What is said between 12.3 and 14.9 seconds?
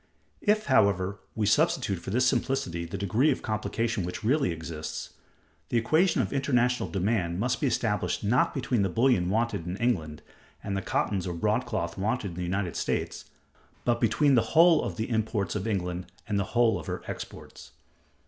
in the United States, but between the whole